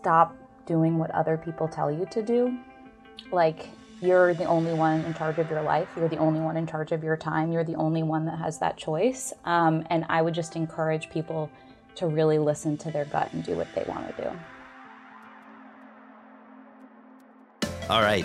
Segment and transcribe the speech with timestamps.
[0.00, 0.34] stop
[0.66, 2.58] doing what other people tell you to do.
[3.32, 3.68] Like,
[4.00, 5.88] you're the only one in charge of your life.
[5.96, 7.52] You're the only one in charge of your time.
[7.52, 9.32] You're the only one that has that choice.
[9.44, 11.50] Um, and I would just encourage people
[11.96, 14.30] to really listen to their gut and do what they want to do.
[17.90, 18.24] All right.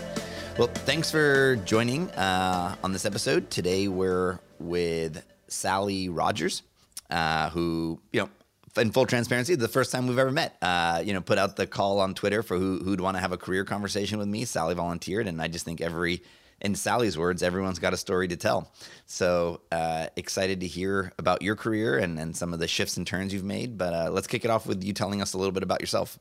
[0.57, 3.49] Well, thanks for joining uh, on this episode.
[3.49, 6.63] Today we're with Sally Rogers,
[7.09, 8.29] uh, who, you know,
[8.77, 10.57] in full transparency, the first time we've ever met.
[10.61, 13.31] Uh, you know, put out the call on Twitter for who, who'd want to have
[13.31, 14.45] a career conversation with me.
[14.45, 16.23] Sally volunteered, and I just think every,
[16.61, 18.71] in Sally's words, everyone's got a story to tell.
[19.05, 23.05] So uh, excited to hear about your career and, and some of the shifts and
[23.05, 23.77] turns you've made.
[23.77, 26.19] But uh, let's kick it off with you telling us a little bit about yourself.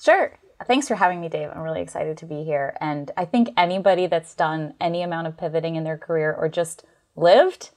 [0.00, 0.36] Sure.
[0.66, 1.50] Thanks for having me, Dave.
[1.52, 2.76] I'm really excited to be here.
[2.80, 6.84] And I think anybody that's done any amount of pivoting in their career or just
[7.16, 7.70] lived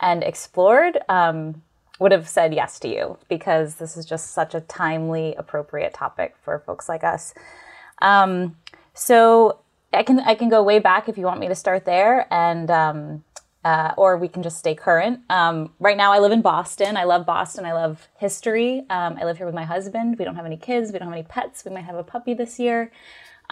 [0.00, 1.62] and explored, um,
[2.02, 6.34] would have said yes to you because this is just such a timely, appropriate topic
[6.42, 7.32] for folks like us.
[8.00, 8.56] Um,
[8.94, 9.60] so
[9.92, 12.70] I can I can go way back if you want me to start there, and
[12.70, 13.24] um,
[13.64, 15.20] uh, or we can just stay current.
[15.30, 16.96] Um, right now, I live in Boston.
[16.96, 17.64] I love Boston.
[17.64, 18.80] I love history.
[18.90, 20.18] Um, I live here with my husband.
[20.18, 20.92] We don't have any kids.
[20.92, 21.64] We don't have any pets.
[21.64, 22.90] We might have a puppy this year.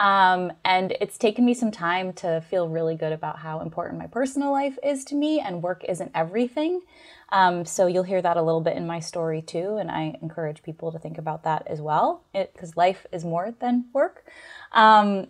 [0.00, 4.06] Um, and it's taken me some time to feel really good about how important my
[4.06, 6.80] personal life is to me, and work isn't everything.
[7.28, 10.62] Um, so you'll hear that a little bit in my story too, and I encourage
[10.62, 14.24] people to think about that as well, because life is more than work.
[14.72, 15.26] Um,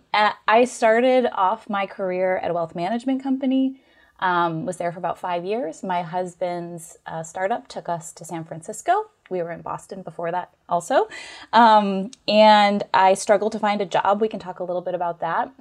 [0.47, 3.81] I started off my career at a wealth management company.
[4.21, 5.83] Um, was there for about five years.
[5.83, 9.09] My husband's uh, startup took us to San Francisco.
[9.31, 11.07] We were in Boston before that, also.
[11.53, 14.21] Um, and I struggled to find a job.
[14.21, 15.51] We can talk a little bit about that.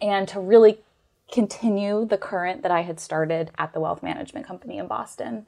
[0.00, 0.78] And to really
[1.32, 5.46] continue the current that I had started at the wealth management company in Boston.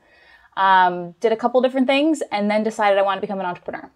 [0.56, 3.90] Um, did a couple different things and then decided I wanted to become an entrepreneur.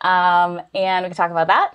[0.00, 1.74] Um, and we can talk about that.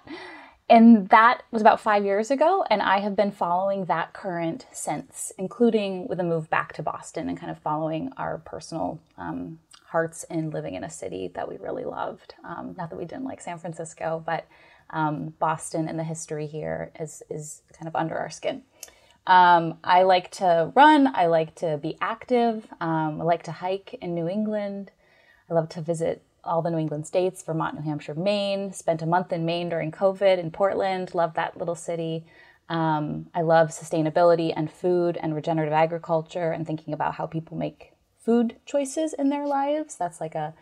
[0.69, 5.33] And that was about five years ago, and I have been following that current since,
[5.37, 9.59] including with a move back to Boston and kind of following our personal um,
[9.93, 12.33] hearts in living in a city that we really loved.
[12.43, 14.47] Um, not that we didn't like San Francisco, but
[14.89, 18.63] um, Boston and the history here is, is kind of under our skin.
[19.27, 21.15] Um, I like to run.
[21.15, 22.67] I like to be active.
[22.81, 24.89] Um, I like to hike in New England.
[25.47, 28.73] I love to visit all the New England states Vermont, New Hampshire, Maine.
[28.73, 31.13] Spent a month in Maine during COVID in Portland.
[31.13, 32.25] Love that little city.
[32.67, 37.92] Um, I love sustainability and food and regenerative agriculture and thinking about how people make
[38.23, 39.95] food choices in their lives.
[39.95, 40.53] That's like a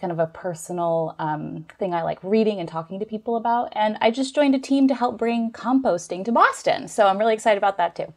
[0.00, 3.72] kind of a personal um, thing I like reading and talking to people about.
[3.72, 6.88] And I just joined a team to help bring composting to Boston.
[6.88, 8.12] So I'm really excited about that too.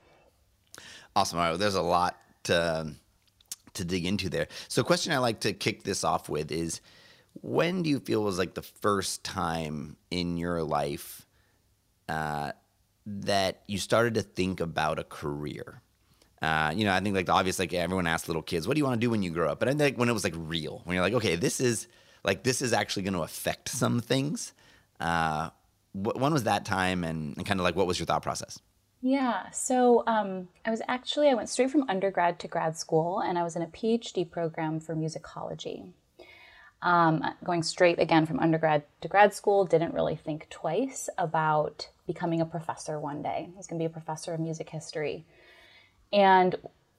[1.15, 1.39] Awesome.
[1.39, 1.59] All right.
[1.59, 2.93] There's a lot to,
[3.73, 4.47] to dig into there.
[4.67, 6.81] So, a question I like to kick this off with is
[7.41, 11.25] when do you feel was like the first time in your life
[12.07, 12.51] uh,
[13.05, 15.81] that you started to think about a career?
[16.41, 18.79] Uh, you know, I think like the obvious, like everyone asks little kids, "What do
[18.79, 20.33] you want to do when you grow up?" But I think when it was like
[20.35, 21.87] real, when you're like, "Okay, this is
[22.23, 24.53] like this is actually going to affect some things."
[24.99, 25.49] Uh,
[25.93, 28.59] wh- when was that time, and, and kind of like what was your thought process?
[29.01, 33.37] Yeah, so um, I was actually I went straight from undergrad to grad school, and
[33.37, 35.91] I was in a PhD program for musicology.
[36.83, 42.41] Um, going straight again from undergrad to grad school, didn't really think twice about becoming
[42.41, 43.49] a professor one day.
[43.53, 45.25] I was going to be a professor of music history.
[46.11, 46.55] And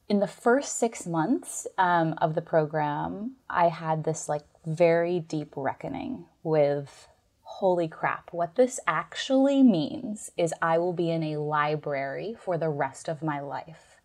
[0.09, 5.53] in the first six months um, of the program, I had this like very deep
[5.57, 7.09] reckoning with
[7.43, 12.69] holy crap, what this actually means is I will be in a library for the
[12.69, 14.01] rest of my life.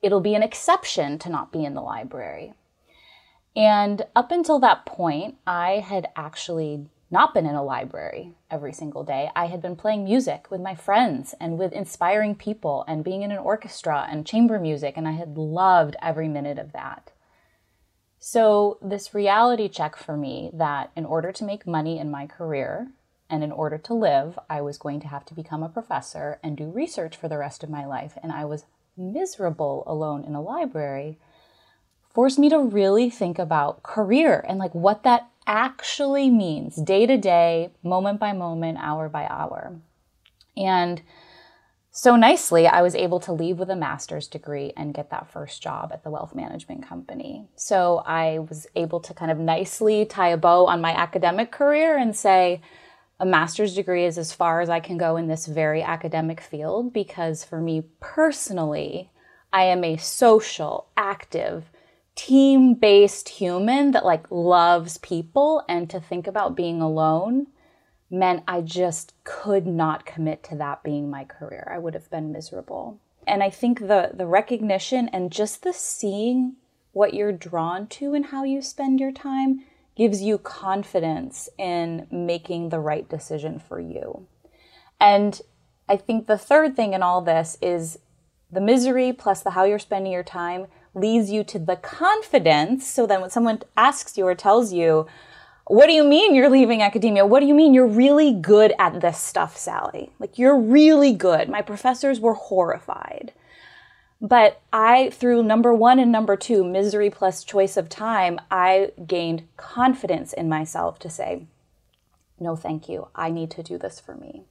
[0.00, 2.54] It'll be an exception to not be in the library.
[3.54, 9.04] And up until that point, I had actually not been in a library every single
[9.04, 9.30] day.
[9.36, 13.30] I had been playing music with my friends and with inspiring people and being in
[13.30, 17.12] an orchestra and chamber music, and I had loved every minute of that.
[18.18, 22.88] So, this reality check for me that in order to make money in my career
[23.28, 26.56] and in order to live, I was going to have to become a professor and
[26.56, 28.64] do research for the rest of my life, and I was
[28.96, 31.18] miserable alone in a library,
[32.14, 37.16] forced me to really think about career and like what that actually means day to
[37.16, 39.80] day, moment by moment, hour by hour.
[40.56, 41.02] And
[41.90, 45.62] so nicely, I was able to leave with a master's degree and get that first
[45.62, 47.48] job at the wealth management company.
[47.56, 51.98] So I was able to kind of nicely tie a bow on my academic career
[51.98, 52.62] and say,
[53.20, 56.92] a master's degree is as far as I can go in this very academic field
[56.92, 59.10] because for me personally,
[59.52, 61.70] I am a social, active,
[62.14, 67.46] team based human that like loves people and to think about being alone
[68.10, 71.70] meant I just could not commit to that being my career.
[71.74, 73.00] I would have been miserable.
[73.26, 76.56] And I think the the recognition and just the seeing
[76.92, 79.64] what you're drawn to and how you spend your time
[79.96, 84.26] gives you confidence in making the right decision for you.
[85.00, 85.40] And
[85.88, 87.98] I think the third thing in all this is
[88.50, 93.06] the misery plus the how you're spending your time leads you to the confidence so
[93.06, 95.06] then when someone asks you or tells you,
[95.66, 97.24] what do you mean you're leaving academia?
[97.24, 100.10] What do you mean you're really good at this stuff, Sally?
[100.18, 101.48] Like, you're really good.
[101.48, 103.32] My professors were horrified.
[104.20, 109.48] But I, through number one and number two, misery plus choice of time, I gained
[109.56, 111.46] confidence in myself to say,
[112.38, 113.08] no, thank you.
[113.14, 114.44] I need to do this for me.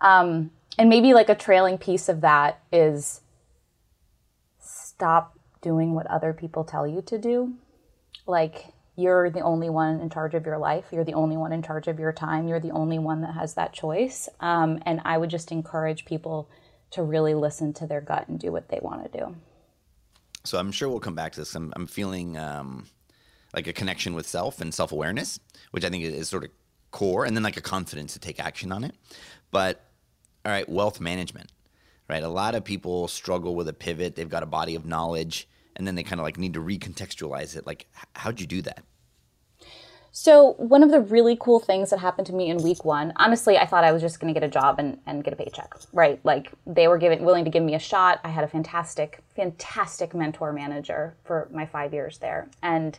[0.00, 3.20] Um, and maybe like a trailing piece of that is
[4.58, 7.54] stop doing what other people tell you to do.
[8.26, 8.66] Like,
[8.96, 10.84] you're the only one in charge of your life.
[10.92, 12.46] You're the only one in charge of your time.
[12.46, 14.28] You're the only one that has that choice.
[14.38, 16.48] Um, and I would just encourage people
[16.92, 19.34] to really listen to their gut and do what they want to do.
[20.44, 21.54] So I'm sure we'll come back to this.
[21.56, 22.86] I'm, I'm feeling um,
[23.54, 25.40] like a connection with self and self awareness,
[25.72, 26.50] which I think is sort of
[26.92, 28.94] core, and then like a confidence to take action on it.
[29.50, 29.82] But
[30.44, 31.50] all right, wealth management,
[32.08, 32.22] right?
[32.22, 34.14] A lot of people struggle with a pivot.
[34.14, 37.56] They've got a body of knowledge, and then they kind of like need to recontextualize
[37.56, 37.66] it.
[37.66, 38.84] Like, how'd you do that?
[40.16, 43.58] So, one of the really cool things that happened to me in week one, honestly,
[43.58, 45.74] I thought I was just going to get a job and, and get a paycheck,
[45.92, 46.20] right?
[46.22, 48.20] Like, they were giving, willing to give me a shot.
[48.22, 52.48] I had a fantastic, fantastic mentor manager for my five years there.
[52.62, 52.96] And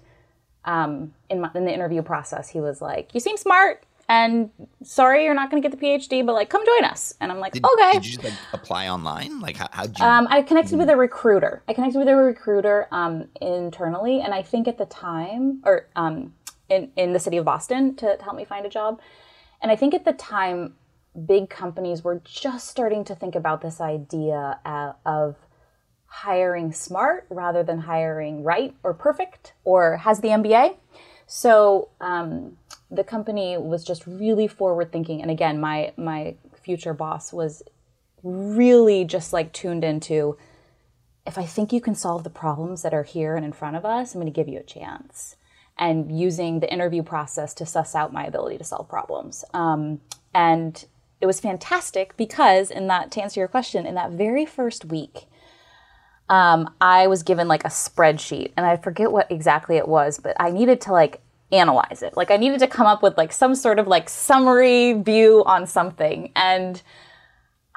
[0.65, 3.85] um, in, my, in the interview process, he was like, You seem smart.
[4.07, 4.51] And
[4.83, 7.15] sorry, you're not going to get the PhD, but like, come join us.
[7.19, 7.93] And I'm like, did, okay.
[7.93, 9.39] Did you just like apply online?
[9.39, 10.05] Like, how, how'd you?
[10.05, 11.63] Um, I connected with a recruiter.
[11.67, 16.33] I connected with a recruiter um, internally, and I think at the time, or um,
[16.69, 18.99] in, in the city of Boston to, to help me find a job.
[19.61, 20.75] And I think at the time,
[21.25, 25.35] big companies were just starting to think about this idea uh, of
[26.05, 30.77] hiring smart rather than hiring right or perfect or has the MBA.
[31.27, 32.57] So um,
[32.89, 35.21] the company was just really forward thinking.
[35.21, 37.63] And again, my my future boss was
[38.23, 40.37] really just like tuned into
[41.25, 43.85] if I think you can solve the problems that are here and in front of
[43.85, 45.35] us, I'm going to give you a chance
[45.77, 49.43] and using the interview process to suss out my ability to solve problems.
[49.53, 50.01] Um,
[50.33, 50.85] and
[51.19, 55.25] it was fantastic because, in that to answer your question, in that very first week,
[56.29, 60.35] um, I was given like a spreadsheet, and I forget what exactly it was, but
[60.39, 61.21] I needed to like
[61.51, 62.17] analyze it.
[62.17, 65.67] Like I needed to come up with like some sort of like summary view on
[65.67, 66.81] something, and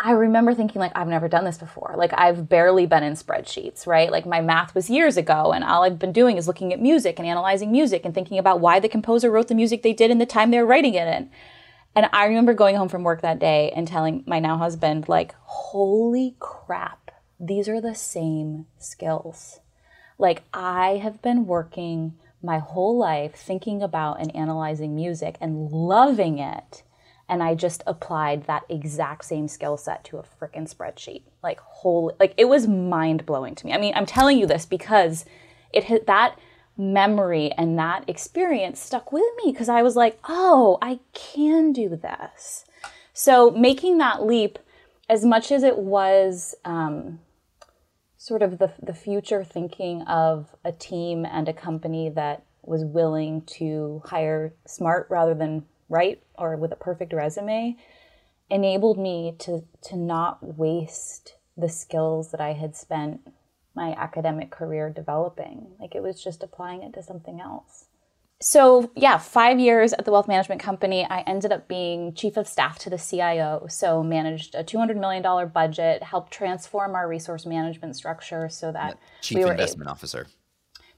[0.00, 1.94] I remember thinking like I've never done this before.
[1.97, 4.12] Like I've barely been in spreadsheets, right?
[4.12, 7.19] Like my math was years ago and all I've been doing is looking at music
[7.19, 10.19] and analyzing music and thinking about why the composer wrote the music they did in
[10.19, 11.31] the time they were writing it in.
[11.97, 15.35] And I remember going home from work that day and telling my now husband like,
[15.43, 17.11] "Holy crap.
[17.41, 19.59] These are the same skills."
[20.17, 26.38] Like I have been working my whole life thinking about and analyzing music and loving
[26.38, 26.82] it
[27.29, 31.23] and I just applied that exact same skill set to a freaking spreadsheet.
[31.43, 33.73] Like holy, like it was mind blowing to me.
[33.73, 35.25] I mean, I'm telling you this because
[35.73, 36.38] it hit that
[36.76, 41.91] memory and that experience stuck with me because I was like, "Oh, I can do
[41.91, 42.65] this."
[43.12, 44.58] So, making that leap
[45.08, 47.20] as much as it was um,
[48.29, 53.41] sort of the, the future thinking of a team and a company that was willing
[53.43, 57.75] to hire smart rather than right or with a perfect resume
[58.51, 63.20] enabled me to to not waste the skills that I had spent
[63.75, 65.69] my academic career developing.
[65.81, 67.87] Like it was just applying it to something else.
[68.40, 72.46] So, yeah, 5 years at the wealth management company, I ended up being chief of
[72.46, 77.46] staff to the CIO, so managed a 200 million dollar budget, helped transform our resource
[77.46, 80.26] management structure so that chief we were investment officer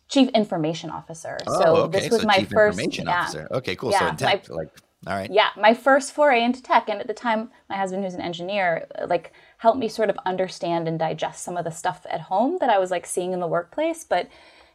[0.09, 1.39] chief information officer.
[1.47, 2.01] oh, so okay.
[2.01, 3.21] this was so my chief first information yeah.
[3.21, 4.71] officer okay cool Yeah, so in tech my- like
[5.07, 6.91] all right Yeah, my first foray into tech.
[6.91, 10.87] And at the time, my husband, who's an engineer, like helped me sort of understand
[10.87, 13.47] and digest some of the stuff at home that I was like seeing in the
[13.47, 14.29] workplace, but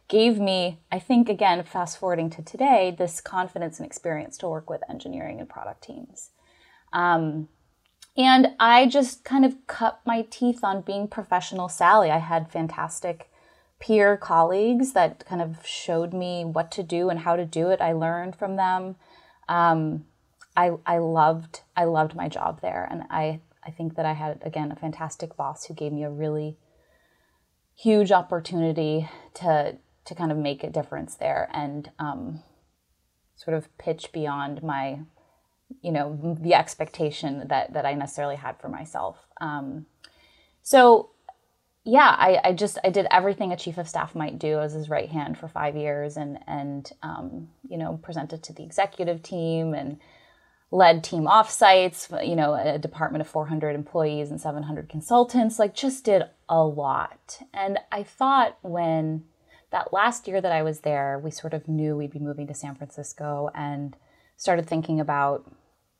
[0.08, 4.70] gave me, I think, again, fast forwarding to today, this confidence and experience to work
[4.70, 6.30] with engineering and product teams.
[6.92, 7.48] Um,
[8.16, 12.10] and I just kind of cut my teeth on being professional Sally.
[12.10, 13.30] I had fantastic
[13.78, 17.80] peer colleagues that kind of showed me what to do and how to do it.
[17.80, 18.96] I learned from them.
[19.48, 20.06] Um,
[20.56, 24.40] I, I loved I loved my job there, and I I think that I had
[24.42, 26.56] again a fantastic boss who gave me a really
[27.74, 32.42] huge opportunity to to kind of make a difference there and um,
[33.36, 35.00] sort of pitch beyond my
[35.82, 39.16] you know, the expectation that that I necessarily had for myself.
[39.40, 39.86] Um,
[40.62, 41.10] so
[41.84, 44.88] yeah, I, I just I did everything a chief of staff might do as his
[44.88, 49.74] right hand for five years, and and um, you know presented to the executive team
[49.74, 49.98] and
[50.70, 52.26] led team offsites.
[52.26, 55.58] You know, a department of 400 employees and 700 consultants.
[55.58, 57.40] Like, just did a lot.
[57.52, 59.24] And I thought when
[59.70, 62.54] that last year that I was there, we sort of knew we'd be moving to
[62.54, 63.96] San Francisco, and
[64.36, 65.50] started thinking about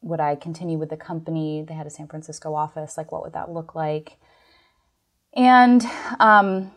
[0.02, 1.64] would I continue with the company?
[1.66, 2.96] They had a San Francisco office.
[2.96, 4.18] Like, what would that look like?
[5.34, 5.84] And
[6.20, 6.70] um,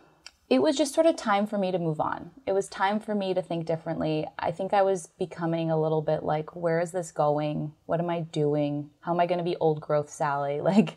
[0.48, 2.32] it was just sort of time for me to move on.
[2.46, 4.26] It was time for me to think differently.
[4.38, 7.72] I think I was becoming a little bit like, where is this going?
[7.86, 8.90] What am I doing?
[9.00, 10.60] How am I going to be old growth Sally?
[10.70, 10.96] Like,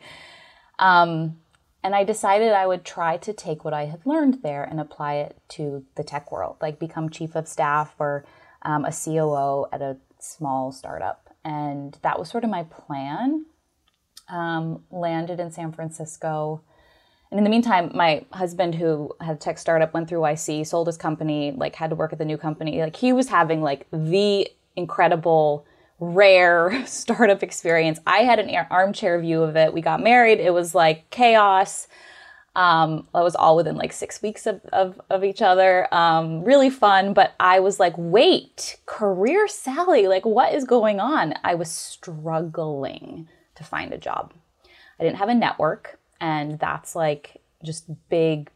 [0.80, 1.38] um,
[1.84, 5.16] and I decided I would try to take what I had learned there and apply
[5.16, 8.26] it to the tech world, like become chief of staff or
[8.62, 11.36] um, a COO at a small startup.
[11.44, 13.46] And that was sort of my plan.
[14.30, 16.64] Um, landed in San Francisco
[17.34, 20.86] and in the meantime, my husband, who had a tech startup, went through YC, sold
[20.86, 22.80] his company, like had to work at the new company.
[22.80, 25.66] Like he was having like the incredible,
[26.04, 28.00] rare startup experience.
[28.06, 29.74] I had an armchair view of it.
[29.74, 30.40] We got married.
[30.40, 31.88] It was like chaos.
[32.56, 35.92] Um, that was all within like six weeks of, of, of each other.
[35.94, 37.14] Um, really fun.
[37.14, 41.34] But I was like, wait, career Sally, like what is going on?
[41.44, 44.34] I was struggling to find a job.
[45.00, 46.00] I didn't have a network.
[46.22, 48.52] And that's like just big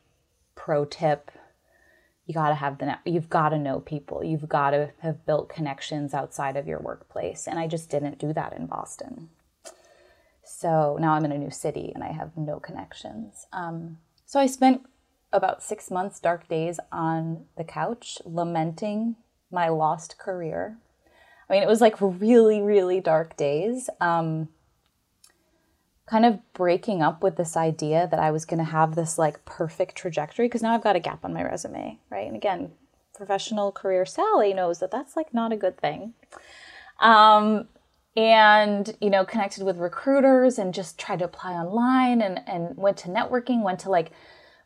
[0.55, 1.31] pro tip.
[2.27, 4.23] You got to have the, you've got to know people.
[4.23, 7.47] You've got to have built connections outside of your workplace.
[7.47, 9.29] And I just didn't do that in Boston.
[10.43, 13.47] So now I'm in a new city and I have no connections.
[13.51, 14.81] Um, so I spent
[15.31, 19.15] about six months, dark days on the couch, lamenting
[19.51, 20.77] my lost career.
[21.49, 23.89] I mean, it was like really, really dark days.
[24.01, 24.49] Um,
[26.07, 29.43] kind of breaking up with this idea that I was going to have this like
[29.45, 32.27] perfect trajectory because now I've got a gap on my resume, right?
[32.27, 32.71] And again,
[33.13, 36.13] professional career Sally knows that that's like not a good thing.
[36.99, 37.67] Um,
[38.15, 42.97] and you know, connected with recruiters and just tried to apply online and and went
[42.97, 44.11] to networking, went to like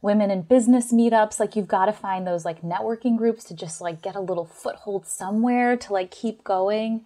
[0.02, 1.40] women in business meetups.
[1.40, 4.46] Like you've got to find those like networking groups to just like get a little
[4.46, 7.06] foothold somewhere to like keep going.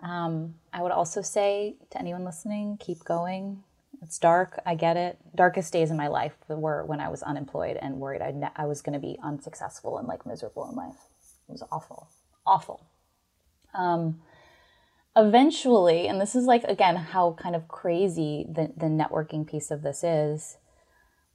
[0.00, 3.64] Um, I would also say to anyone listening, keep going.
[4.02, 4.60] It's dark.
[4.64, 5.18] I get it.
[5.34, 8.66] Darkest days in my life were when I was unemployed and worried I, ne- I
[8.66, 10.96] was going to be unsuccessful and like miserable in life.
[11.48, 12.08] It was awful,
[12.46, 12.86] awful.
[13.74, 14.20] Um,
[15.16, 19.82] eventually, and this is like, again, how kind of crazy the, the networking piece of
[19.82, 20.58] this is.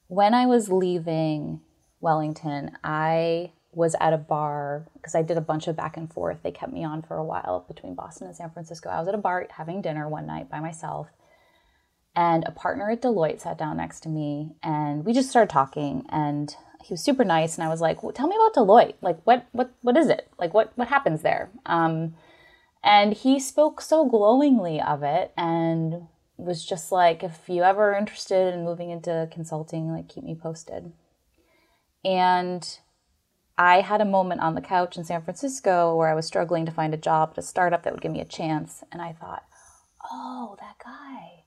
[0.07, 1.61] When I was leaving
[1.99, 6.43] Wellington, I was at a bar because I did a bunch of back and forth.
[6.43, 8.89] They kept me on for a while between Boston and San Francisco.
[8.89, 11.07] I was at a bar having dinner one night by myself
[12.15, 16.05] and a partner at Deloitte sat down next to me and we just started talking
[16.09, 18.95] and he was super nice and I was like, well, tell me about Deloitte.
[19.01, 20.29] Like what what what is it?
[20.37, 21.49] Like what what happens there?
[21.65, 22.15] Um,
[22.83, 27.97] and he spoke so glowingly of it and was just like, if you ever are
[27.97, 30.91] interested in moving into consulting, like keep me posted.
[32.03, 32.79] And
[33.57, 36.71] I had a moment on the couch in San Francisco where I was struggling to
[36.71, 38.83] find a job at a startup that would give me a chance.
[38.91, 39.43] And I thought,
[40.11, 41.42] oh, that guy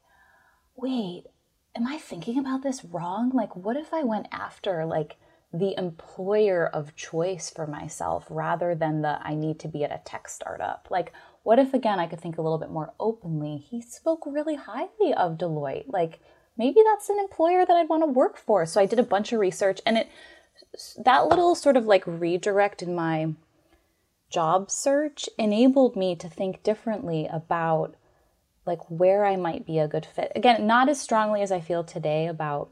[0.77, 1.25] wait,
[1.75, 3.31] am I thinking about this wrong?
[3.33, 5.17] Like, what if I went after like
[5.53, 10.03] the employer of choice for myself rather than the I need to be at a
[10.05, 10.89] tech startup?
[10.91, 13.59] Like, what if again I could think a little bit more openly?
[13.59, 15.89] He spoke really highly of Deloitte.
[15.89, 16.21] Like,
[16.57, 18.67] maybe that's an employer that I'd want to work for.
[18.67, 20.09] So I did a bunch of research and it
[21.05, 23.35] that little sort of like redirect in my
[24.31, 27.95] job search enabled me to think differently about
[28.67, 30.33] like where I might be a good fit.
[30.35, 32.71] Again, not as strongly as I feel today about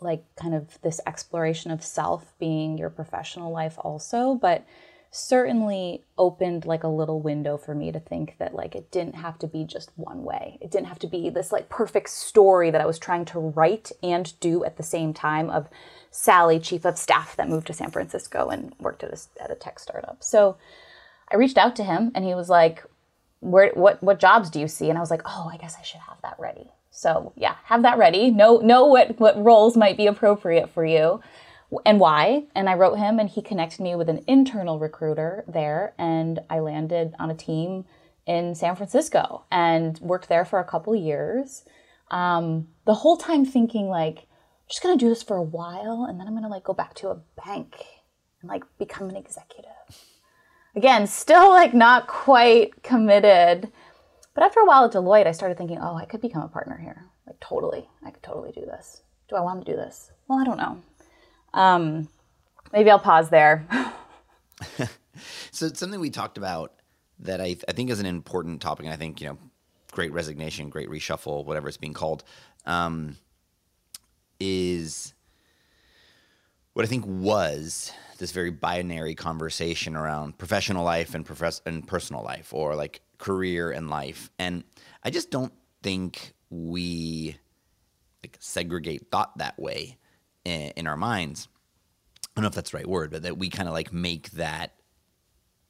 [0.00, 4.64] like kind of this exploration of self being your professional life also, but
[5.10, 9.38] certainly opened like a little window for me to think that like it didn't have
[9.38, 10.58] to be just one way.
[10.60, 13.92] It didn't have to be this like perfect story that I was trying to write
[14.02, 15.68] and do at the same time of
[16.10, 19.54] Sally, chief of staff that moved to San Francisco and worked at a, at a
[19.54, 20.22] tech startup.
[20.22, 20.58] So
[21.30, 22.84] I reached out to him and he was like,
[23.40, 24.88] where what what jobs do you see?
[24.88, 26.70] And i was like oh i guess i should have that ready.
[26.90, 28.30] So yeah have that ready.
[28.30, 31.20] Know know what what roles might be appropriate for you
[31.84, 32.44] and why.
[32.54, 35.94] And i wrote him and he connected me with an internal recruiter there.
[35.98, 37.84] And i landed on a team
[38.26, 41.64] in san francisco and worked there for a couple years.
[42.10, 46.18] Um, the whole time thinking like i'm just gonna do this for a while and
[46.18, 47.84] then i'm gonna like go back to a bank
[48.40, 49.75] and like become an executive
[50.76, 53.72] again, still like not quite committed.
[54.34, 56.76] But after a while at Deloitte, I started thinking, oh, I could become a partner
[56.76, 57.06] here.
[57.26, 57.88] Like, totally.
[58.04, 59.02] I could totally do this.
[59.28, 60.12] Do I want to do this?
[60.28, 60.82] Well, I don't know.
[61.54, 62.08] Um,
[62.72, 63.66] maybe I'll pause there.
[65.50, 66.74] so, something we talked about
[67.20, 69.38] that I, I think is an important topic, and I think, you know,
[69.92, 72.22] great resignation, great reshuffle, whatever it's being called,
[72.66, 73.16] um,
[74.38, 75.14] is
[76.76, 82.22] what I think was this very binary conversation around professional life and profess- and personal
[82.22, 84.30] life or like career and life.
[84.38, 84.62] And
[85.02, 87.38] I just don't think we
[88.22, 89.96] like segregate thought that way
[90.44, 91.48] in, in our minds.
[92.22, 94.32] I don't know if that's the right word, but that we kind of like make
[94.32, 94.74] that,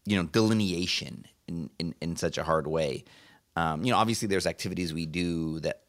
[0.06, 3.04] you know, delineation in, in, in such a hard way.
[3.54, 5.82] Um, you know, obviously there's activities we do that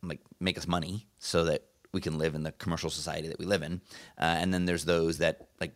[0.00, 3.46] like make us money so that we can live in the commercial society that we
[3.46, 3.80] live in.
[4.18, 5.74] Uh, and then there's those that like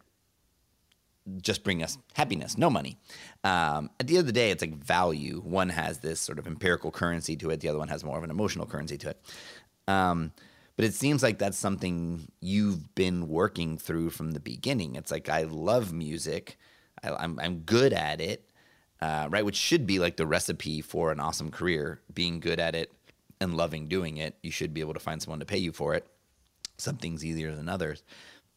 [1.40, 2.99] just bring us happiness, no money.
[3.42, 5.40] Um, at the end of the day, it's like value.
[5.40, 8.25] One has this sort of empirical currency to it, the other one has more of
[8.25, 9.21] an emotional currency to it.
[9.88, 10.33] Um,
[10.76, 14.97] but it seems like that's something you've been working through from the beginning.
[14.97, 16.59] It's like, I love music,
[17.02, 18.50] I, am I'm, I'm good at it,
[19.00, 19.44] uh, right?
[19.44, 22.92] Which should be like the recipe for an awesome career, being good at it
[23.41, 24.37] and loving doing it.
[24.43, 26.07] You should be able to find someone to pay you for it.
[26.79, 28.03] Some things easier than others.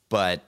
[0.10, 0.44] But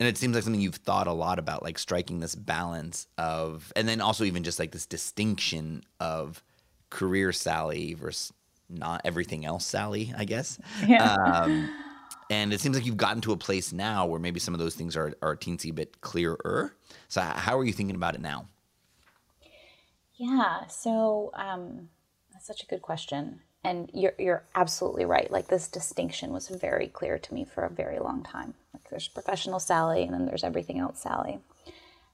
[0.00, 3.72] and it seems like something you've thought a lot about like striking this balance of
[3.76, 6.42] and then also even just like this distinction of
[6.88, 8.32] career sally versus
[8.68, 11.14] not everything else sally i guess yeah.
[11.14, 11.70] um,
[12.30, 14.74] and it seems like you've gotten to a place now where maybe some of those
[14.74, 16.74] things are, are a teensy bit clearer
[17.08, 18.46] so how are you thinking about it now
[20.16, 21.88] yeah so um,
[22.32, 23.40] that's such a good question.
[23.62, 25.30] And you're, you're absolutely right.
[25.30, 28.54] Like this distinction was very clear to me for a very long time.
[28.72, 31.40] Like there's professional sally and then there's everything else sally.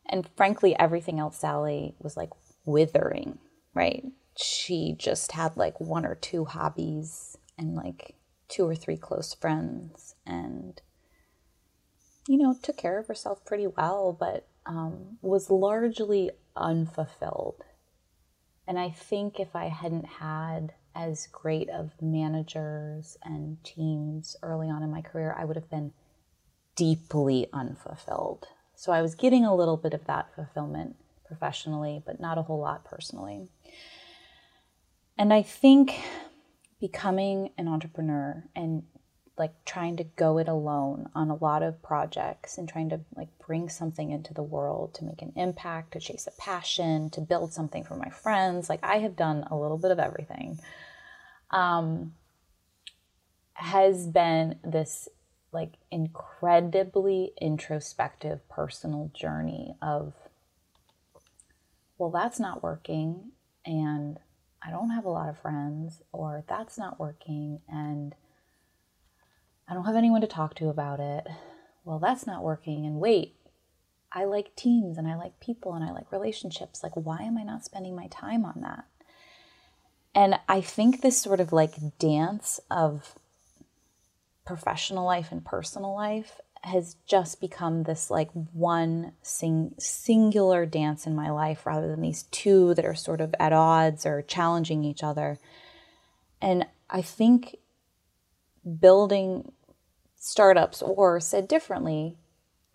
[0.08, 2.30] And frankly everything else sally was like
[2.64, 3.38] withering
[3.76, 4.04] right?
[4.36, 8.16] She just had like one or two hobbies and like
[8.48, 10.80] two or three close friends and
[12.28, 17.64] you know took care of herself pretty well but um, was largely unfulfilled
[18.66, 24.82] and i think if i hadn't had as great of managers and teams early on
[24.82, 25.92] in my career, I would have been
[26.74, 28.48] deeply unfulfilled.
[28.74, 32.60] So I was getting a little bit of that fulfillment professionally, but not a whole
[32.60, 33.48] lot personally.
[35.18, 36.00] And I think
[36.80, 38.84] becoming an entrepreneur and
[39.38, 43.28] like trying to go it alone on a lot of projects and trying to like
[43.44, 47.52] bring something into the world to make an impact, to chase a passion, to build
[47.52, 48.68] something for my friends.
[48.70, 50.58] Like I have done a little bit of everything
[51.50, 52.14] um,
[53.54, 55.08] has been this
[55.52, 60.12] like incredibly introspective personal journey of
[61.96, 63.30] well that's not working
[63.64, 64.18] and
[64.62, 68.14] i don't have a lot of friends or that's not working and
[69.68, 71.26] i don't have anyone to talk to about it.
[71.84, 72.86] Well that's not working.
[72.86, 73.36] And wait
[74.12, 76.82] i like teams and i like people and i like relationships.
[76.82, 78.84] Like why am i not spending my time on that?
[80.14, 83.16] And I think this sort of like dance of
[84.46, 91.14] professional life and personal life has just become this like one sing- singular dance in
[91.14, 95.02] my life rather than these two that are sort of at odds or challenging each
[95.02, 95.38] other.
[96.40, 97.56] And I think
[98.80, 99.52] building
[100.26, 102.16] startups, or said differently,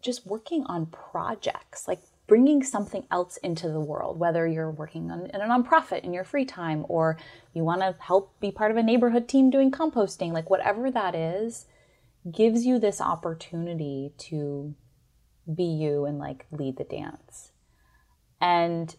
[0.02, 5.26] just working on projects, like bringing something else into the world, whether you're working on,
[5.26, 7.18] in a nonprofit in your free time or
[7.54, 11.14] you want to help be part of a neighborhood team doing composting, like whatever that
[11.14, 11.66] is,
[12.32, 14.74] gives you this opportunity to
[15.54, 17.52] be you and like lead the dance.
[18.40, 18.96] And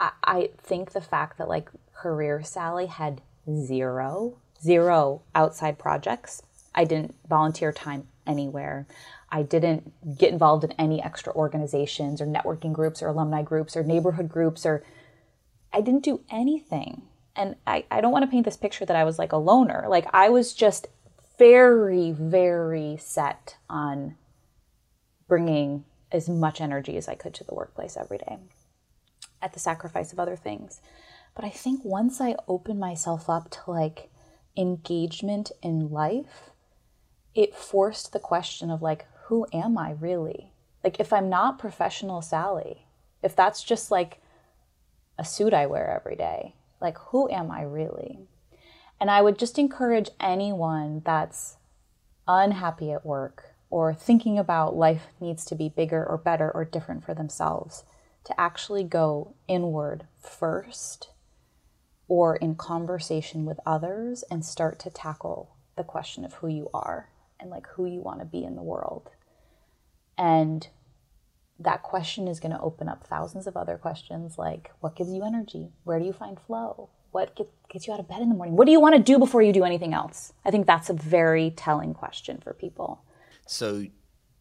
[0.00, 3.20] I, I think the fact that like Career Sally had
[3.54, 6.40] zero, zero outside projects,
[6.74, 8.86] I didn't volunteer time anywhere.
[9.30, 13.82] I didn't get involved in any extra organizations or networking groups or alumni groups or
[13.82, 14.84] neighborhood groups or
[15.72, 17.02] I didn't do anything.
[17.36, 19.86] And I, I don't want to paint this picture that I was like a loner.
[19.88, 20.86] Like I was just
[21.36, 24.14] very, very set on
[25.26, 28.38] bringing as much energy as I could to the workplace every day
[29.42, 30.80] at the sacrifice of other things.
[31.34, 34.10] But I think once I opened myself up to like
[34.56, 36.50] engagement in life,
[37.34, 40.52] it forced the question of like, who am I really?
[40.82, 42.86] Like, if I'm not professional Sally,
[43.22, 44.20] if that's just like
[45.18, 48.20] a suit I wear every day, like, who am I really?
[49.00, 51.56] And I would just encourage anyone that's
[52.28, 57.04] unhappy at work or thinking about life needs to be bigger or better or different
[57.04, 57.84] for themselves
[58.24, 61.10] to actually go inward first
[62.08, 67.08] or in conversation with others and start to tackle the question of who you are
[67.44, 69.10] and like who you want to be in the world.
[70.16, 70.66] And
[71.60, 75.22] that question is going to open up thousands of other questions like what gives you
[75.24, 75.68] energy?
[75.84, 76.88] Where do you find flow?
[77.12, 78.56] What get, gets you out of bed in the morning?
[78.56, 80.32] What do you want to do before you do anything else?
[80.44, 83.04] I think that's a very telling question for people.
[83.46, 83.84] So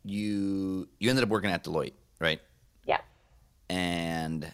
[0.04, 2.39] you you ended up working at Deloitte, right?
[2.86, 3.02] Yeah.
[3.70, 4.52] And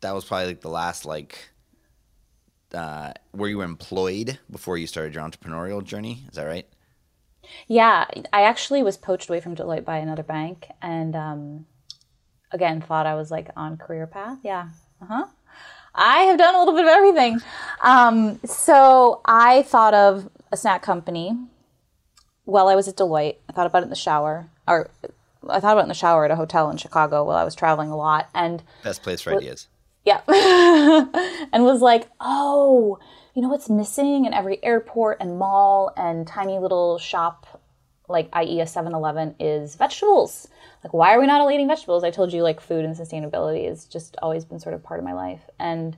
[0.00, 1.50] that was probably like the last like
[2.74, 6.24] uh, were you employed before you started your entrepreneurial journey?
[6.28, 6.66] Is that right?
[7.66, 11.66] Yeah, I actually was poached away from Deloitte by another bank, and um,
[12.52, 14.38] again thought I was like on career path.
[14.42, 14.68] Yeah,
[15.02, 15.26] uh huh.
[15.94, 17.40] I have done a little bit of everything.
[17.82, 21.36] Um, so I thought of a snack company
[22.44, 23.36] while I was at Deloitte.
[23.48, 24.90] I thought about it in the shower, or
[25.48, 27.54] I thought about it in the shower at a hotel in Chicago while I was
[27.54, 29.66] traveling a lot, and best place for ideas.
[30.04, 30.20] Yeah.
[31.52, 32.98] and was like, oh,
[33.34, 37.62] you know what's missing in every airport and mall and tiny little shop,
[38.08, 38.60] like i.e.
[38.60, 40.48] a 7-Eleven, is vegetables.
[40.82, 42.04] Like, why are we not all eating vegetables?
[42.04, 45.04] I told you, like, food and sustainability has just always been sort of part of
[45.04, 45.42] my life.
[45.58, 45.96] And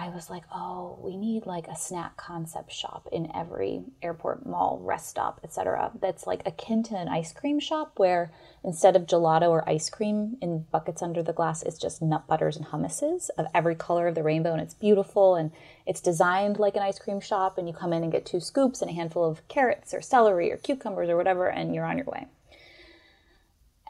[0.00, 4.78] I was like, oh, we need like a snack concept shop in every airport, mall,
[4.80, 5.90] rest stop, etc.
[6.00, 8.30] That's like akin to an ice cream shop where
[8.62, 12.56] instead of gelato or ice cream in buckets under the glass, it's just nut butters
[12.56, 15.50] and hummuses of every color of the rainbow, and it's beautiful and
[15.84, 17.58] it's designed like an ice cream shop.
[17.58, 20.52] And you come in and get two scoops and a handful of carrots or celery
[20.52, 22.26] or cucumbers or whatever, and you're on your way.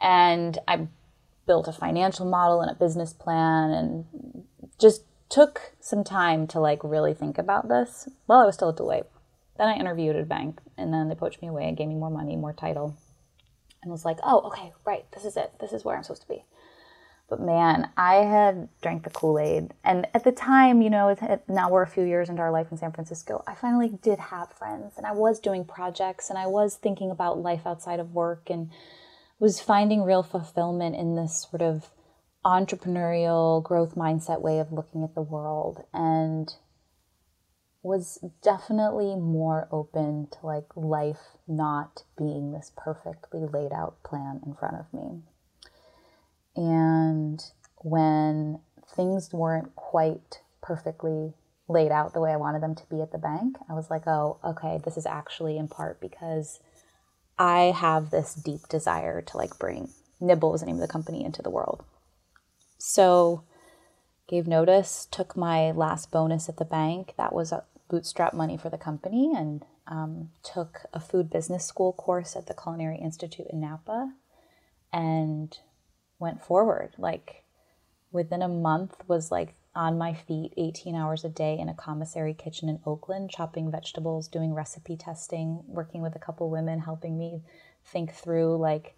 [0.01, 0.87] And I
[1.45, 4.45] built a financial model and a business plan and
[4.79, 8.75] just took some time to like really think about this while I was still at
[8.75, 9.05] Deloitte.
[9.57, 11.95] Then I interviewed at a bank and then they poached me away and gave me
[11.95, 12.97] more money, more title.
[13.81, 15.53] And was like, oh, okay, right, this is it.
[15.59, 16.43] This is where I'm supposed to be.
[17.29, 19.73] But man, I had drank the Kool Aid.
[19.83, 21.15] And at the time, you know,
[21.47, 24.51] now we're a few years into our life in San Francisco, I finally did have
[24.51, 28.49] friends and I was doing projects and I was thinking about life outside of work
[28.49, 28.71] and
[29.39, 31.89] was finding real fulfillment in this sort of
[32.45, 36.55] entrepreneurial growth mindset way of looking at the world and
[37.81, 44.53] was definitely more open to like life not being this perfectly laid out plan in
[44.53, 45.21] front of me.
[46.55, 47.41] And
[47.77, 48.59] when
[48.95, 51.33] things weren't quite perfectly
[51.69, 54.07] laid out the way I wanted them to be at the bank, I was like,
[54.07, 56.59] oh, okay, this is actually in part because
[57.37, 61.23] I have this deep desire to like bring Nibble is the name of the company
[61.23, 61.83] into the world.
[62.79, 63.43] So,
[64.27, 67.13] gave notice, took my last bonus at the bank.
[67.17, 67.53] That was
[67.89, 72.53] bootstrap money for the company, and um, took a food business school course at the
[72.53, 74.13] Culinary Institute in Napa,
[74.93, 75.57] and
[76.19, 76.93] went forward.
[76.97, 77.43] Like
[78.11, 82.33] within a month, was like on my feet 18 hours a day in a commissary
[82.33, 87.41] kitchen in Oakland, chopping vegetables, doing recipe testing, working with a couple women, helping me
[87.85, 88.95] think through like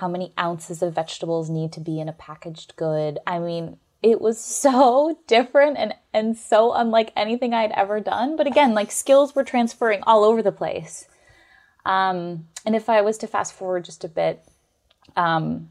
[0.00, 3.18] how many ounces of vegetables need to be in a packaged good.
[3.26, 8.36] I mean, it was so different and, and so unlike anything I'd ever done.
[8.36, 11.06] But again, like skills were transferring all over the place.
[11.84, 14.44] Um, and if I was to fast forward just a bit,
[15.16, 15.70] um,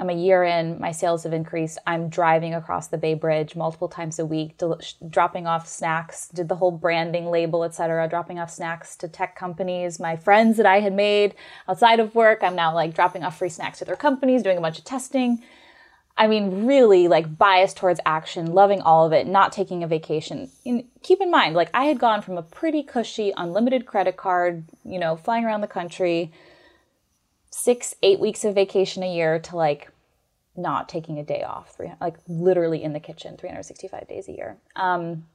[0.00, 1.78] I'm a year in, my sales have increased.
[1.86, 6.48] I'm driving across the Bay Bridge multiple times a week, del- dropping off snacks, did
[6.48, 10.00] the whole branding label, etc., dropping off snacks to tech companies.
[10.00, 11.36] My friends that I had made
[11.68, 14.60] outside of work, I'm now like dropping off free snacks to their companies, doing a
[14.60, 15.44] bunch of testing.
[16.16, 20.50] I mean, really like biased towards action, loving all of it, not taking a vacation.
[20.66, 24.64] And keep in mind, like I had gone from a pretty cushy, unlimited credit card,
[24.84, 26.32] you know, flying around the country,
[27.56, 29.88] six, eight weeks of vacation a year to like
[30.56, 34.56] not taking a day off, like literally in the kitchen 365 days a year.
[34.74, 35.26] Um,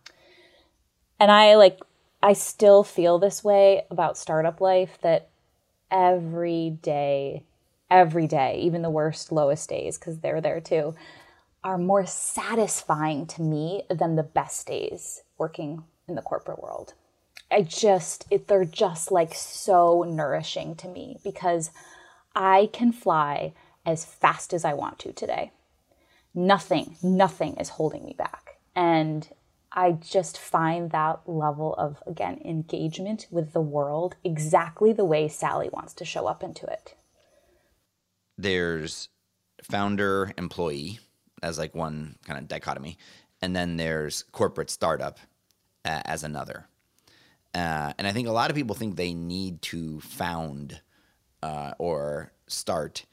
[1.17, 1.79] and I like,
[2.21, 5.29] I still feel this way about startup life that
[5.89, 7.43] every day,
[7.89, 10.95] every day, even the worst, lowest days, because they're there too,
[11.63, 16.95] are more satisfying to me than the best days working in the corporate world.
[17.49, 21.71] I just, it, they're just like so nourishing to me because
[22.39, 23.54] I can fly
[23.86, 25.52] as fast as I want to today.
[26.34, 28.60] Nothing, nothing is holding me back.
[28.73, 29.28] And
[29.73, 35.69] I just find that level of, again, engagement with the world exactly the way Sally
[35.69, 36.95] wants to show up into it.
[38.38, 39.10] There's
[39.62, 40.99] founder employee
[41.43, 42.97] as like one kind of dichotomy,
[43.41, 45.19] and then there's corporate startup
[45.84, 46.67] uh, as another.
[47.54, 50.80] Uh, and I think a lot of people think they need to found
[51.43, 53.06] uh, or start.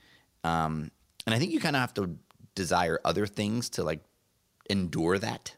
[0.45, 0.91] Um,
[1.27, 2.17] and I think you kind of have to
[2.55, 4.01] desire other things to like
[4.71, 5.57] endure that.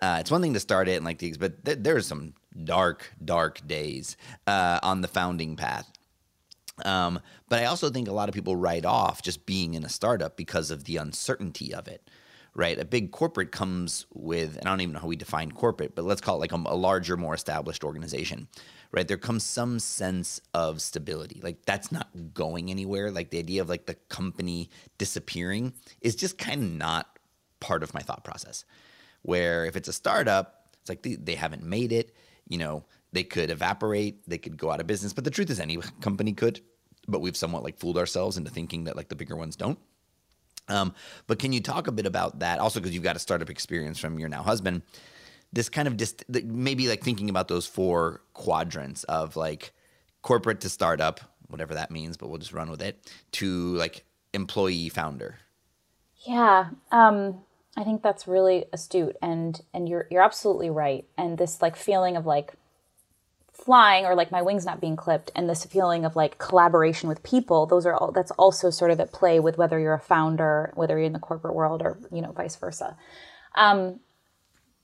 [0.00, 3.12] Uh, it's one thing to start it and like these, but th- there's some dark,
[3.24, 5.90] dark days uh, on the founding path.
[6.84, 9.88] Um, but I also think a lot of people write off just being in a
[9.88, 12.08] startup because of the uncertainty of it,
[12.54, 12.78] right?
[12.78, 16.04] A big corporate comes with, and I don't even know how we define corporate, but
[16.04, 18.46] let's call it like a, a larger, more established organization,
[18.92, 19.06] right?
[19.06, 21.40] There comes some sense of stability.
[21.42, 23.10] Like that's not going anywhere.
[23.10, 27.18] Like the idea of like the company disappearing is just kind of not
[27.60, 28.64] part of my thought process.
[29.22, 32.14] Where if it's a startup, it's like they, they haven't made it,
[32.48, 35.12] you know, they could evaporate, they could go out of business.
[35.12, 36.60] But the truth is, any company could.
[37.06, 39.78] But we've somewhat like fooled ourselves into thinking that like the bigger ones don't.
[40.68, 40.94] Um,
[41.26, 42.58] but can you talk a bit about that?
[42.58, 44.82] Also, because you've got a startup experience from your now husband,
[45.52, 49.72] this kind of dist- maybe like thinking about those four quadrants of like
[50.22, 54.88] corporate to startup, whatever that means, but we'll just run with it, to like employee
[54.88, 55.38] founder.
[56.26, 56.70] Yeah.
[56.92, 57.40] Um,
[57.76, 61.06] I think that's really astute and and you're you're absolutely right.
[61.16, 62.52] And this like feeling of like
[63.52, 67.22] flying or like my wings not being clipped and this feeling of like collaboration with
[67.22, 70.72] people, those are all that's also sort of at play with whether you're a founder,
[70.74, 72.96] whether you're in the corporate world or, you know, vice versa.
[73.54, 74.00] Um,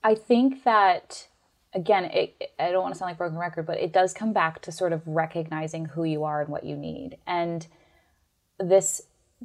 [0.04, 1.26] I think that
[1.74, 4.62] again, it, I don't want to sound like broken record, but it does come back
[4.62, 7.18] to sort of recognizing who you are and what you need.
[7.26, 7.66] And
[8.58, 9.02] this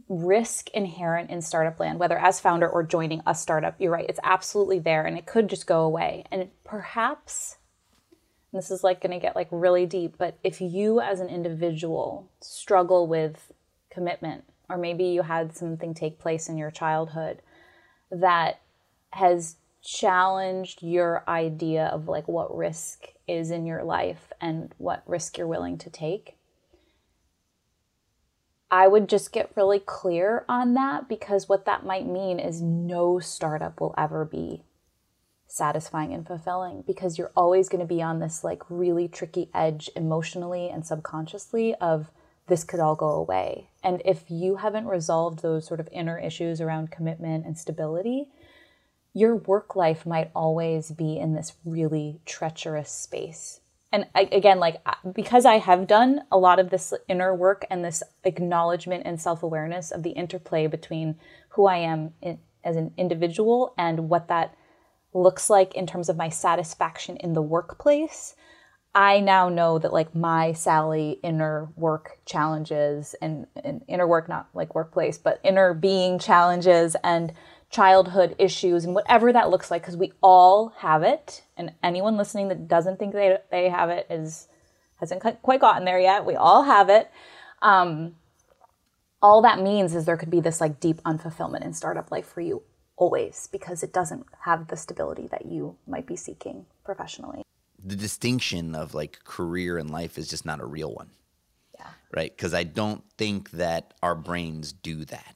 [0.08, 4.19] risk inherent in startup land, whether as founder or joining a startup, you're right, it's
[4.24, 6.24] absolutely there and it could just go away.
[6.32, 7.58] And perhaps
[8.54, 12.30] this is like going to get like really deep, but if you as an individual
[12.41, 13.52] struggle with
[13.91, 17.41] commitment, or maybe you had something take place in your childhood
[18.12, 18.62] that
[19.12, 19.56] has
[19.91, 25.47] challenged your idea of like what risk is in your life and what risk you're
[25.47, 26.36] willing to take
[28.71, 33.19] I would just get really clear on that because what that might mean is no
[33.19, 34.63] startup will ever be
[35.47, 39.89] satisfying and fulfilling because you're always going to be on this like really tricky edge
[39.95, 42.12] emotionally and subconsciously of
[42.45, 43.69] this could all go away.
[43.84, 48.28] And if you haven't resolved those sort of inner issues around commitment and stability,
[49.13, 53.62] your work life might always be in this really treacherous space.
[53.91, 54.82] And I, again like
[55.15, 59.89] because i have done a lot of this inner work and this acknowledgement and self-awareness
[59.89, 61.15] of the interplay between
[61.50, 64.54] who i am in, as an individual and what that
[65.12, 68.36] looks like in terms of my satisfaction in the workplace
[68.93, 74.50] i now know that like my sally inner work challenges and, and inner work not
[74.54, 77.34] like workplace but inner being challenges and
[77.69, 81.43] childhood issues and whatever that looks like because we all have it.
[81.55, 84.47] And anyone listening that doesn't think they, they have it is
[84.99, 86.25] hasn't quite gotten there yet.
[86.25, 87.10] We all have it.
[87.62, 88.15] Um,
[89.21, 92.41] all that means is there could be this like deep unfulfillment in startup life for
[92.41, 92.63] you
[92.95, 97.43] always because it doesn't have the stability that you might be seeking professionally.
[97.84, 101.12] The distinction of like career and life is just not a real one.
[101.75, 101.88] Yeah.
[102.12, 102.36] Right?
[102.36, 105.36] Because i don't think that our brains do that.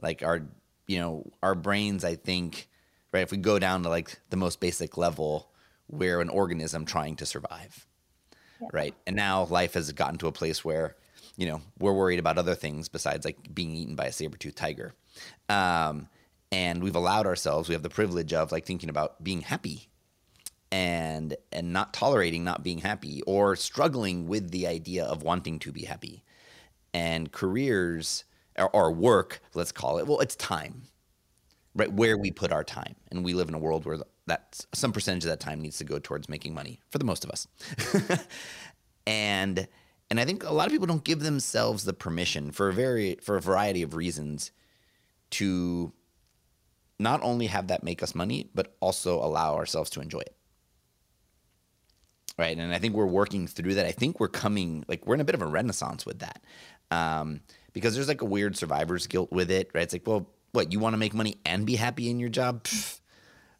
[0.00, 0.42] Like our
[0.86, 2.68] you know, our brains, I think,
[3.12, 5.50] right, if we go down to like the most basic level,
[5.88, 7.86] we're an organism trying to survive,
[8.60, 8.68] yeah.
[8.72, 8.94] right?
[9.06, 10.96] And now life has gotten to a place where,
[11.36, 14.94] you know, we're worried about other things besides like being eaten by a saber-toothed tiger.
[15.48, 16.08] Um,
[16.52, 19.88] and we've allowed ourselves, we have the privilege of like thinking about being happy
[20.72, 25.72] and and not tolerating not being happy or struggling with the idea of wanting to
[25.72, 26.24] be happy.
[26.92, 28.24] And careers
[28.58, 30.06] or work, let's call it.
[30.06, 30.82] Well, it's time,
[31.74, 31.92] right?
[31.92, 35.24] Where we put our time, and we live in a world where that some percentage
[35.24, 37.46] of that time needs to go towards making money for the most of us.
[39.06, 39.68] and
[40.10, 43.16] and I think a lot of people don't give themselves the permission for a very
[43.22, 44.50] for a variety of reasons
[45.30, 45.92] to
[46.98, 50.34] not only have that make us money, but also allow ourselves to enjoy it.
[52.38, 52.56] Right.
[52.56, 53.86] And I think we're working through that.
[53.86, 56.42] I think we're coming, like, we're in a bit of a renaissance with that.
[56.90, 57.40] Um,
[57.76, 59.82] because there's like a weird survivor's guilt with it, right?
[59.82, 62.64] It's like, well, what you want to make money and be happy in your job?
[62.64, 63.00] Pfft,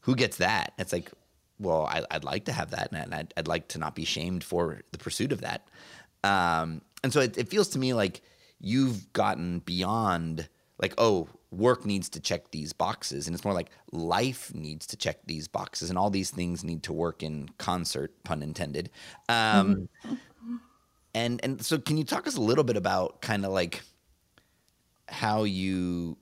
[0.01, 0.73] who gets that?
[0.79, 1.13] It's like,
[1.59, 4.43] well, I, would like to have that, and I'd, I'd, like to not be shamed
[4.43, 5.69] for the pursuit of that.
[6.25, 8.23] Um, and so it, it feels to me like
[8.59, 10.49] you've gotten beyond
[10.79, 14.97] like, oh, work needs to check these boxes, and it's more like life needs to
[14.97, 18.89] check these boxes, and all these things need to work in concert, pun intended.
[19.29, 20.15] Um, mm-hmm.
[21.15, 23.83] And and so, can you talk us a little bit about kind of like
[25.09, 26.17] how you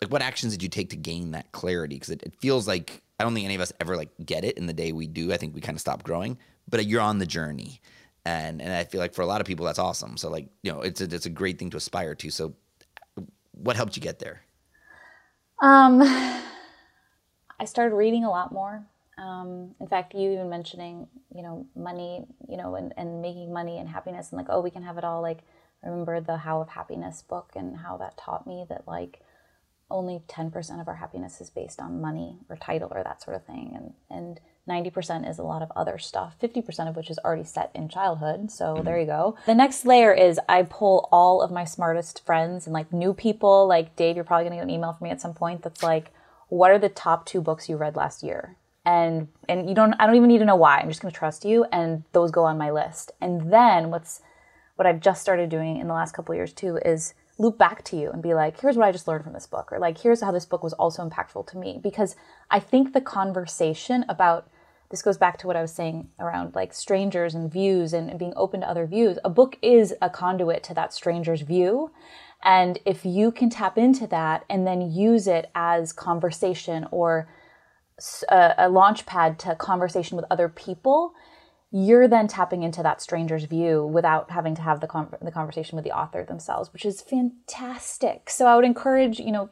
[0.00, 1.96] like what actions did you take to gain that clarity?
[1.96, 4.56] Because it, it, feels like i don't think any of us ever like get it
[4.56, 5.32] in the day we do.
[5.32, 7.80] I think we kind of stop growing but you're on the journey.
[8.24, 10.16] And and i feel like for a lot of people that's awesome.
[10.16, 12.30] So like you know it's a, it's a great thing to aspire to.
[12.30, 12.54] So
[13.52, 14.42] what helped you get there?
[15.60, 16.00] Um,
[17.60, 18.86] I started reading a lot more.
[19.18, 23.76] Um, in fact, you even mentioning, you know, money, you know, and, and making money
[23.76, 25.20] and happiness and like, oh, we can have it all.
[25.20, 25.40] Like,
[25.84, 29.20] I remember the How of Happiness book and how that taught me that like
[29.90, 33.44] only 10% of our happiness is based on money or title or that sort of
[33.44, 33.72] thing.
[33.74, 37.70] And, and 90% is a lot of other stuff, 50% of which is already set
[37.74, 38.50] in childhood.
[38.50, 38.84] So mm-hmm.
[38.84, 39.36] there you go.
[39.46, 43.66] The next layer is I pull all of my smartest friends and like new people.
[43.66, 45.82] Like, Dave, you're probably going to get an email from me at some point that's
[45.82, 46.12] like,
[46.48, 48.56] what are the top two books you read last year?
[48.84, 50.78] And and you don't I don't even need to know why.
[50.78, 53.12] I'm just going to trust you and those go on my list.
[53.20, 54.22] And then what's
[54.80, 57.98] what I've just started doing in the last couple years too is loop back to
[57.98, 60.22] you and be like, here's what I just learned from this book, or like, here's
[60.22, 61.78] how this book was also impactful to me.
[61.82, 62.16] Because
[62.50, 64.48] I think the conversation about
[64.90, 68.18] this goes back to what I was saying around like strangers and views and, and
[68.18, 69.18] being open to other views.
[69.22, 71.90] A book is a conduit to that stranger's view.
[72.42, 77.28] And if you can tap into that and then use it as conversation or
[78.30, 81.12] a, uh, a launch pad to conversation with other people,
[81.72, 85.76] you're then tapping into that stranger's view without having to have the, con- the conversation
[85.76, 88.28] with the author themselves, which is fantastic.
[88.28, 89.50] So I would encourage, you know,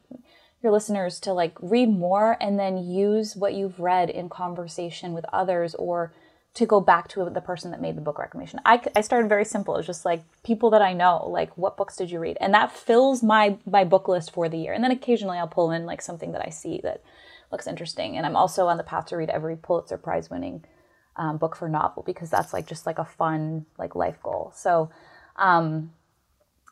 [0.62, 5.24] your listeners to like read more and then use what you've read in conversation with
[5.33, 6.12] others or
[6.54, 8.59] to go back to the person that made the book recommendation.
[8.64, 9.76] I, I started very simple.
[9.76, 12.37] It's just like people that I know, like what books did you read?
[12.40, 14.72] And that fills my my book list for the year.
[14.72, 17.02] And then occasionally I'll pull in like something that I see that
[17.52, 18.16] looks interesting.
[18.16, 20.64] And I'm also on the path to read every Pulitzer Prize winning
[21.18, 24.52] um, book for novel because that's like just like a fun like life goal.
[24.54, 24.90] So
[25.37, 25.92] um,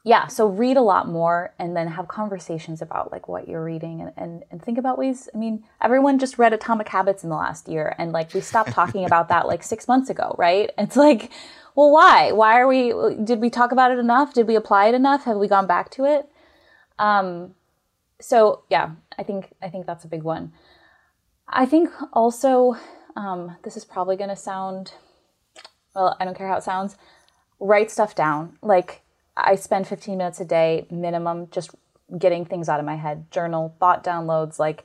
[0.07, 4.01] yeah, so read a lot more and then have conversations about like what you're reading
[4.01, 5.29] and, and, and think about ways.
[5.35, 8.71] I mean, everyone just read Atomic Habits in the last year and like we stopped
[8.71, 10.71] talking about that like six months ago, right?
[10.79, 11.33] It's like,
[11.75, 12.31] well, why?
[12.31, 14.33] Why are we, did we talk about it enough?
[14.33, 15.25] Did we apply it enough?
[15.25, 16.29] Have we gone back to it?
[17.01, 17.57] Um,
[18.21, 20.53] so yeah, I think, I think that's a big one.
[21.49, 22.77] I think also
[23.17, 24.93] um, this is probably going to sound,
[25.95, 26.97] well, I don't care how it sounds.
[27.59, 28.59] Write stuff down.
[28.63, 29.03] Like,
[29.37, 31.75] I spend 15 minutes a day minimum just
[32.19, 34.59] getting things out of my head, journal, thought downloads.
[34.59, 34.85] Like,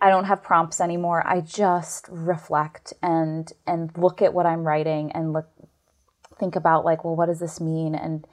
[0.00, 1.26] I don't have prompts anymore.
[1.26, 5.48] I just reflect and and look at what I'm writing and look
[6.38, 7.94] think about like, well, what does this mean?
[7.94, 8.26] And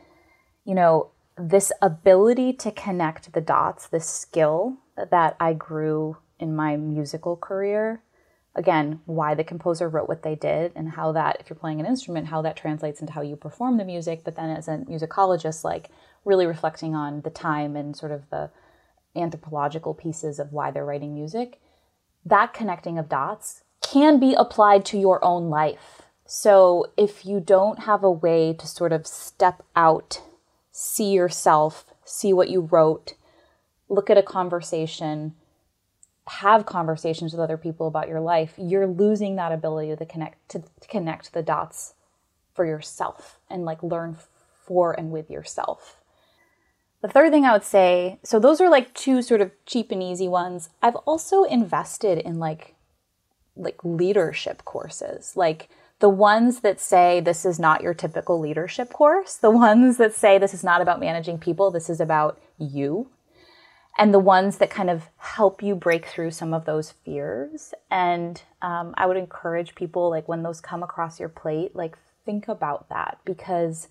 [0.63, 6.77] you know, this ability to connect the dots, this skill that I grew in my
[6.77, 8.01] musical career
[8.57, 11.85] again why the composer wrote what they did and how that if you're playing an
[11.85, 15.63] instrument how that translates into how you perform the music but then as a musicologist
[15.63, 15.89] like
[16.25, 18.49] really reflecting on the time and sort of the
[19.15, 21.59] anthropological pieces of why they're writing music
[22.25, 26.01] that connecting of dots can be applied to your own life.
[26.25, 30.21] So if you don't have a way to sort of step out
[30.79, 33.15] see yourself see what you wrote
[33.89, 35.33] look at a conversation
[36.27, 40.63] have conversations with other people about your life, you're losing that ability to connect to,
[40.89, 41.93] connect the dots
[42.53, 44.17] for yourself and like learn
[44.65, 45.97] for and with yourself.
[47.01, 50.01] The third thing I would say, so those are like two sort of cheap and
[50.01, 50.69] easy ones.
[50.81, 52.75] I've also invested in like
[53.55, 55.33] like leadership courses.
[55.35, 60.13] Like the ones that say this is not your typical leadership course, the ones that
[60.13, 63.09] say this is not about managing people, this is about you
[63.97, 67.73] and the ones that kind of help you break through some of those fears.
[67.89, 72.47] And um, I would encourage people, like, when those come across your plate, like, think
[72.47, 73.87] about that because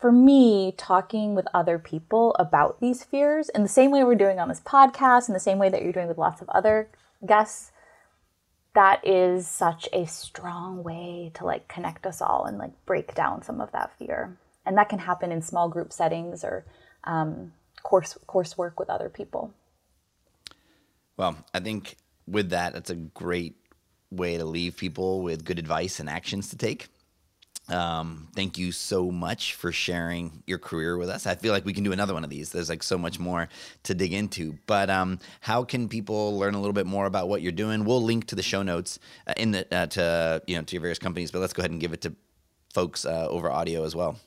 [0.00, 4.38] for me, talking with other people about these fears in the same way we're doing
[4.38, 6.88] on this podcast, in the same way that you're doing with lots of other
[7.26, 7.72] guests,
[8.74, 13.42] that is such a strong way to like connect us all and like break down
[13.42, 14.38] some of that fear.
[14.64, 16.64] And that can happen in small group settings or
[17.04, 19.52] um, course coursework with other people.
[21.16, 23.56] Well, I think with that, that's a great
[24.10, 26.88] way to leave people with good advice and actions to take.
[27.68, 31.26] Um, thank you so much for sharing your career with us.
[31.26, 32.50] I feel like we can do another one of these.
[32.50, 33.48] There's like so much more
[33.84, 34.58] to dig into.
[34.66, 37.84] But um, how can people learn a little bit more about what you're doing?
[37.84, 40.80] We'll link to the show notes uh, in the uh, to you know to your
[40.80, 41.30] various companies.
[41.30, 42.14] But let's go ahead and give it to
[42.74, 44.18] folks uh, over audio as well.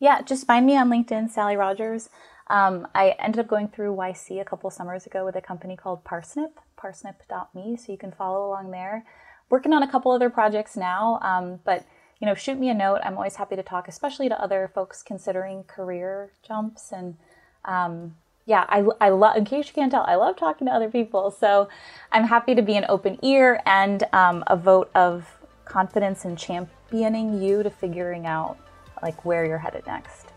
[0.00, 2.08] Yeah, just find me on LinkedIn, Sally Rogers.
[2.50, 6.04] Um, I ended up going through YC a couple summers ago with a company called
[6.04, 9.04] Parsnip, parsnip.me, so you can follow along there.
[9.50, 11.86] Working on a couple other projects now, um, but
[12.20, 13.00] you know, shoot me a note.
[13.04, 16.90] I'm always happy to talk, especially to other folks considering career jumps.
[16.90, 17.16] And
[17.64, 19.36] um, yeah, I, I love.
[19.36, 21.30] In case you can't tell, I love talking to other people.
[21.30, 21.68] So
[22.10, 25.26] I'm happy to be an open ear and um, a vote of
[25.64, 28.56] confidence in championing you to figuring out
[29.02, 30.32] like where you're headed next.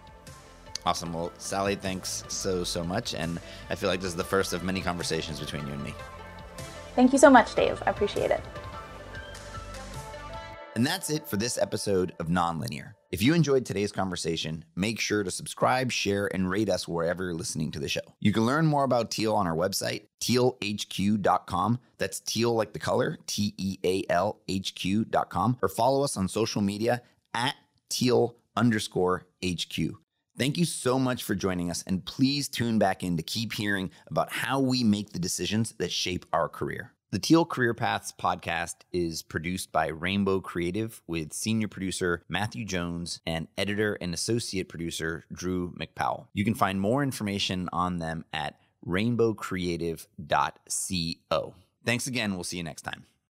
[0.85, 1.13] Awesome.
[1.13, 3.13] Well, Sally, thanks so, so much.
[3.13, 5.93] And I feel like this is the first of many conversations between you and me.
[6.95, 7.81] Thank you so much, Dave.
[7.85, 8.41] I appreciate it.
[10.75, 12.93] And that's it for this episode of Nonlinear.
[13.11, 17.33] If you enjoyed today's conversation, make sure to subscribe, share, and rate us wherever you're
[17.33, 17.99] listening to the show.
[18.21, 21.79] You can learn more about Teal on our website, tealhq.com.
[21.97, 26.29] That's teal like the color, T E A L H Q.com, or follow us on
[26.29, 27.01] social media
[27.33, 27.55] at
[27.89, 29.77] teal underscore HQ.
[30.41, 33.91] Thank you so much for joining us, and please tune back in to keep hearing
[34.07, 36.93] about how we make the decisions that shape our career.
[37.11, 43.21] The Teal Career Paths podcast is produced by Rainbow Creative with senior producer Matthew Jones
[43.27, 46.25] and editor and associate producer Drew McPowell.
[46.33, 51.55] You can find more information on them at rainbowcreative.co.
[51.85, 52.33] Thanks again.
[52.33, 53.05] We'll see you next time.